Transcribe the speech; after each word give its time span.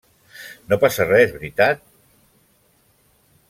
No 0.71 0.79
passa 0.83 1.05
res, 1.11 1.35
veritat? 1.37 1.83